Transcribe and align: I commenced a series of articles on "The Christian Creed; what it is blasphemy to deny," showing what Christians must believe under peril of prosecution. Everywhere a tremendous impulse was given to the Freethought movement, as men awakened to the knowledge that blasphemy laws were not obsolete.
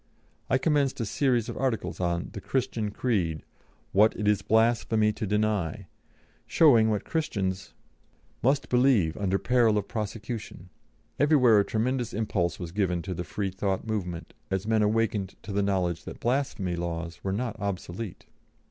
I 0.49 0.57
commenced 0.57 0.99
a 0.99 1.05
series 1.05 1.47
of 1.47 1.55
articles 1.57 1.99
on 1.99 2.31
"The 2.33 2.41
Christian 2.41 2.89
Creed; 2.89 3.43
what 3.91 4.15
it 4.15 4.27
is 4.27 4.41
blasphemy 4.41 5.13
to 5.13 5.27
deny," 5.27 5.85
showing 6.47 6.89
what 6.89 7.05
Christians 7.05 7.75
must 8.41 8.67
believe 8.67 9.15
under 9.15 9.37
peril 9.37 9.77
of 9.77 9.87
prosecution. 9.87 10.69
Everywhere 11.19 11.59
a 11.59 11.63
tremendous 11.63 12.15
impulse 12.15 12.59
was 12.59 12.71
given 12.71 13.03
to 13.03 13.13
the 13.13 13.23
Freethought 13.23 13.85
movement, 13.85 14.33
as 14.49 14.65
men 14.65 14.81
awakened 14.81 15.35
to 15.43 15.51
the 15.51 15.61
knowledge 15.61 16.03
that 16.05 16.19
blasphemy 16.19 16.75
laws 16.75 17.23
were 17.23 17.31
not 17.31 17.55
obsolete. 17.59 18.25